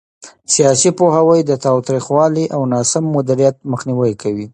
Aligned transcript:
سیاسي 0.53 0.89
پوهاوی 0.97 1.41
د 1.45 1.51
تاوتریخوالي 1.65 2.45
او 2.55 2.61
ناسم 2.73 3.03
مدیریت 3.15 3.55
مخنیوي 3.71 4.13
کوي 4.21 4.47